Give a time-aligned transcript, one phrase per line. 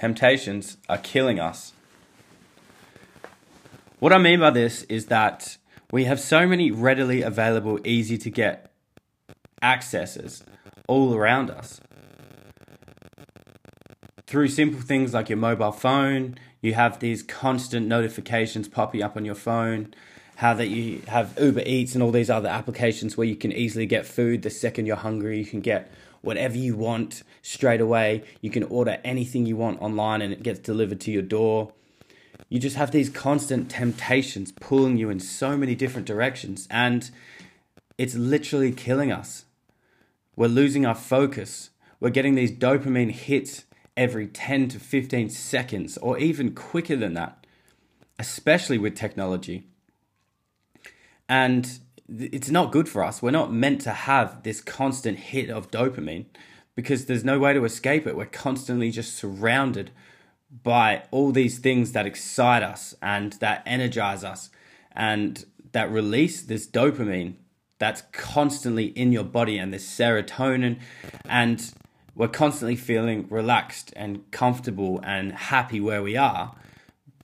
[0.00, 1.74] temptations are killing us.
[3.98, 5.58] What I mean by this is that
[5.92, 8.72] we have so many readily available, easy to get
[9.62, 10.42] accesses
[10.88, 11.82] all around us.
[14.26, 19.26] Through simple things like your mobile phone, you have these constant notifications popping up on
[19.26, 19.92] your phone.
[20.40, 23.84] How that you have Uber Eats and all these other applications where you can easily
[23.84, 25.36] get food the second you're hungry.
[25.38, 25.92] You can get
[26.22, 28.24] whatever you want straight away.
[28.40, 31.74] You can order anything you want online and it gets delivered to your door.
[32.48, 37.10] You just have these constant temptations pulling you in so many different directions, and
[37.98, 39.44] it's literally killing us.
[40.36, 41.68] We're losing our focus.
[42.00, 47.46] We're getting these dopamine hits every 10 to 15 seconds, or even quicker than that,
[48.18, 49.66] especially with technology.
[51.30, 53.22] And it's not good for us.
[53.22, 56.24] We're not meant to have this constant hit of dopamine
[56.74, 58.16] because there's no way to escape it.
[58.16, 59.92] We're constantly just surrounded
[60.64, 64.50] by all these things that excite us and that energize us
[64.90, 67.34] and that release this dopamine
[67.78, 70.80] that's constantly in your body and this serotonin
[71.26, 71.72] and
[72.16, 76.56] we're constantly feeling relaxed and comfortable and happy where we are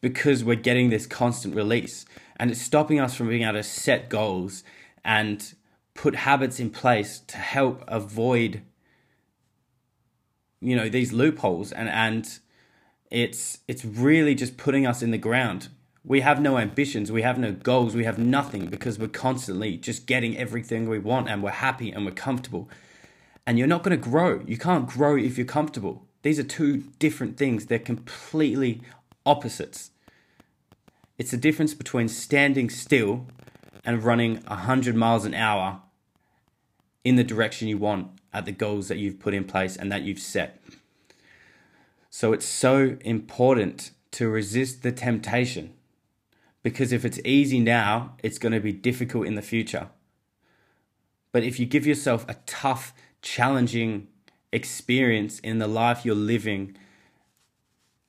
[0.00, 2.04] because we're getting this constant release
[2.36, 4.64] and it's stopping us from being able to set goals
[5.04, 5.54] and
[5.94, 8.62] put habits in place to help avoid
[10.60, 12.38] you know these loopholes and and
[13.10, 15.68] it's it's really just putting us in the ground
[16.04, 20.06] we have no ambitions, we have no goals, we have nothing because we're constantly just
[20.06, 22.68] getting everything we want and we're happy and we're comfortable.
[23.46, 24.42] And you're not going to grow.
[24.46, 26.04] You can't grow if you're comfortable.
[26.22, 28.80] These are two different things, they're completely
[29.24, 29.91] opposites.
[31.18, 33.26] It's the difference between standing still
[33.84, 35.82] and running 100 miles an hour
[37.04, 40.02] in the direction you want at the goals that you've put in place and that
[40.02, 40.62] you've set.
[42.10, 45.72] So it's so important to resist the temptation
[46.62, 49.88] because if it's easy now, it's going to be difficult in the future.
[51.32, 54.08] But if you give yourself a tough, challenging
[54.52, 56.76] experience in the life you're living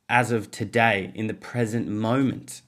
[0.09, 2.61] as of today, in the present moment,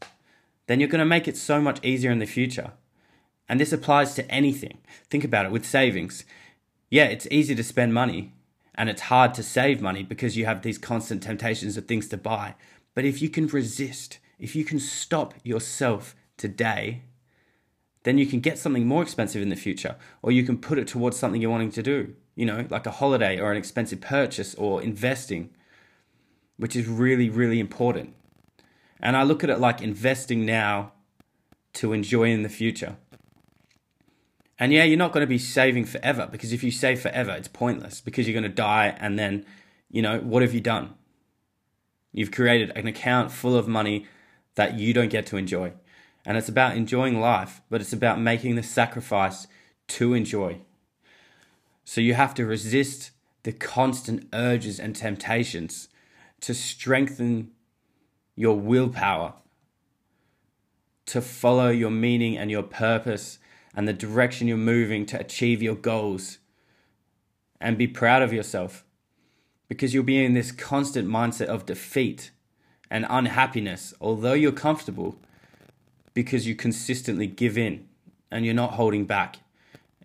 [0.68, 2.72] then you're going to make it so much easier in the future.
[3.48, 4.80] And this applies to anything.
[5.10, 6.26] Think about it with savings.
[6.90, 8.34] Yeah, it's easy to spend money
[8.74, 12.18] and it's hard to save money because you have these constant temptations of things to
[12.18, 12.56] buy.
[12.94, 17.04] But if you can resist, if you can stop yourself today,
[18.04, 20.88] then you can get something more expensive in the future, or you can put it
[20.88, 24.54] towards something you're wanting to do, you know, like a holiday or an expensive purchase
[24.56, 25.50] or investing,
[26.58, 28.14] which is really, really important.
[29.02, 30.94] And I look at it like investing now
[31.74, 32.96] to enjoy in the future.
[34.58, 37.50] And yeah, you're not going to be saving forever because if you save forever, it's
[37.50, 39.46] pointless because you're going to die and then,
[39.92, 40.94] you know, what have you done?
[42.14, 44.06] You've created an account full of money
[44.56, 45.74] that you don't get to enjoy.
[46.26, 49.48] And it's about enjoying life, but it's about making the sacrifice
[49.88, 50.62] to enjoy.
[51.84, 53.12] So you have to resist
[53.44, 55.90] the constant urges and temptations
[56.42, 57.52] to strengthen
[58.36, 59.34] your willpower,
[61.06, 63.40] to follow your meaning and your purpose
[63.76, 66.40] and the direction you're moving to achieve your goals.
[67.62, 68.84] And be proud of yourself
[69.68, 72.32] because you'll be in this constant mindset of defeat
[72.90, 75.18] and unhappiness, although you're comfortable,
[76.14, 77.88] because you consistently give in
[78.32, 79.38] and you're not holding back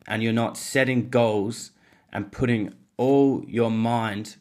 [0.06, 1.72] and you're not setting goals
[2.12, 4.36] and putting all your mind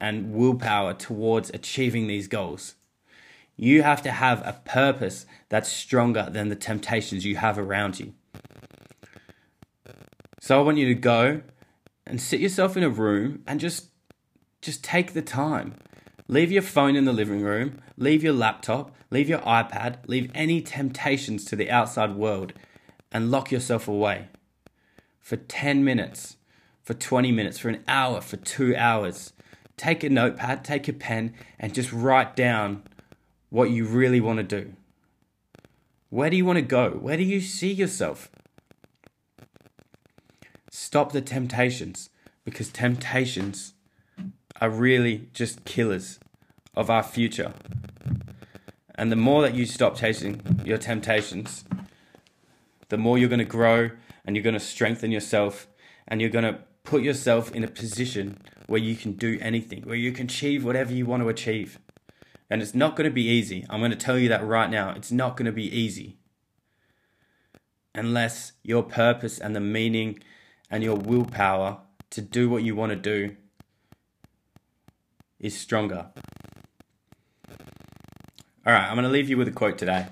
[0.00, 2.74] and willpower towards achieving these goals.
[3.60, 8.14] You have to have a purpose that's stronger than the temptations you have around you.
[10.40, 11.42] So I want you to go
[12.06, 13.88] and sit yourself in a room and just
[14.62, 15.74] just take the time
[16.30, 20.62] Leave your phone in the living room, leave your laptop, leave your iPad, leave any
[20.62, 22.52] temptations to the outside world,
[23.10, 24.28] and lock yourself away
[25.18, 26.36] for 10 minutes,
[26.84, 29.32] for 20 minutes, for an hour, for two hours.
[29.76, 32.84] Take a notepad, take a pen, and just write down
[33.50, 34.72] what you really want to do.
[36.08, 36.90] Where do you want to go?
[36.90, 38.30] Where do you see yourself?
[40.70, 42.10] Stop the temptations
[42.44, 43.74] because temptations
[44.60, 46.18] are really just killers
[46.76, 47.52] of our future.
[48.94, 51.64] And the more that you stop chasing your temptations,
[52.88, 53.90] the more you're going to grow
[54.24, 55.66] and you're going to strengthen yourself
[56.06, 59.96] and you're going to put yourself in a position where you can do anything, where
[59.96, 61.78] you can achieve whatever you want to achieve.
[62.50, 63.64] And it's not going to be easy.
[63.70, 64.90] I'm going to tell you that right now.
[64.90, 66.18] It's not going to be easy.
[67.94, 70.18] Unless your purpose and the meaning
[70.68, 71.78] and your willpower
[72.10, 73.36] to do what you want to do
[75.38, 76.08] is stronger.
[78.66, 80.06] All right, I'm going to leave you with a quote today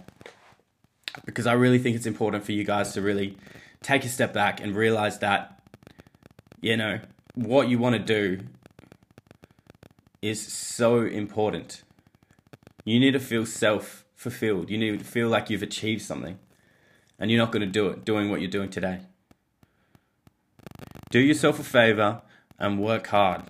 [1.26, 3.36] because I really think it's important for you guys to really
[3.82, 5.60] take a step back and realize that,
[6.60, 7.00] you know,
[7.34, 8.44] what you want to do
[10.22, 11.82] is so important.
[12.88, 14.70] You need to feel self fulfilled.
[14.70, 16.38] You need to feel like you've achieved something.
[17.18, 19.00] And you're not going to do it doing what you're doing today.
[21.10, 22.22] Do yourself a favor
[22.58, 23.42] and work hard.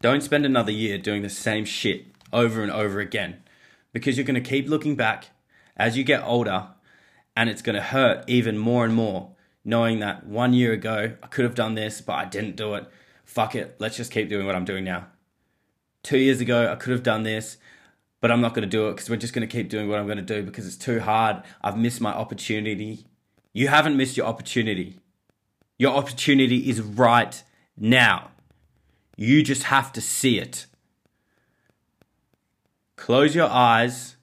[0.00, 3.42] Don't spend another year doing the same shit over and over again
[3.92, 5.28] because you're going to keep looking back
[5.76, 6.70] as you get older
[7.36, 9.30] and it's going to hurt even more and more
[9.64, 12.88] knowing that one year ago I could have done this, but I didn't do it.
[13.24, 15.06] Fuck it, let's just keep doing what I'm doing now.
[16.02, 17.56] Two years ago, I could have done this,
[18.20, 19.98] but I'm not going to do it because we're just going to keep doing what
[19.98, 21.42] I'm going to do because it's too hard.
[21.62, 23.06] I've missed my opportunity.
[23.52, 24.98] You haven't missed your opportunity.
[25.78, 27.42] Your opportunity is right
[27.76, 28.30] now.
[29.16, 30.66] You just have to see it.
[32.96, 34.16] Close your eyes,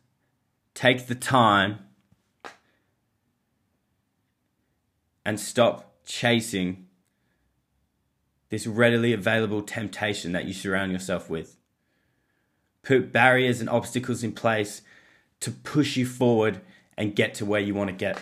[0.76, 1.80] take the time,
[5.26, 6.86] and stop chasing
[8.50, 11.56] this readily available temptation that you surround yourself with.
[12.88, 14.81] Put barriers and obstacles in place
[15.42, 16.62] to push you forward
[16.98, 18.18] and get to where you want to get.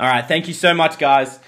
[0.00, 1.38] All right, thank you so much, guys.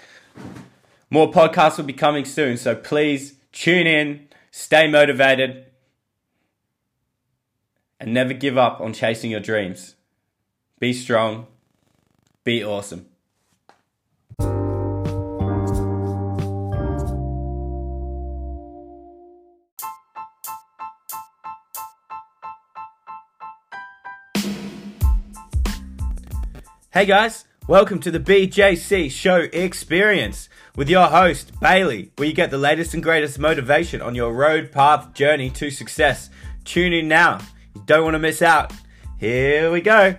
[1.11, 5.67] More podcasts will be coming soon, so please tune in, stay motivated,
[7.99, 9.97] and never give up on chasing your dreams.
[10.79, 11.49] Be strong,
[12.45, 13.07] be awesome.
[26.93, 32.51] Hey guys, welcome to the BJC Show Experience with your host, Bailey, where you get
[32.51, 36.31] the latest and greatest motivation on your road path journey to success.
[36.65, 37.39] Tune in now.
[37.77, 38.73] You don't want to miss out.
[39.19, 40.17] Here we go.